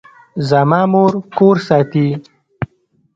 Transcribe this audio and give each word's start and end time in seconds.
زما 0.49 0.81
مور 0.91 1.11
کور 1.37 1.55
ساتي 1.67 2.05